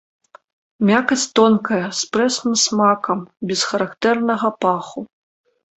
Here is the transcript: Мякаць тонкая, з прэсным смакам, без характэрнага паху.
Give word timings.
Мякаць 0.89 1.31
тонкая, 1.39 1.83
з 1.99 2.09
прэсным 2.15 2.55
смакам, 2.65 3.19
без 3.53 3.59
характэрнага 3.71 4.47
паху. 4.65 5.11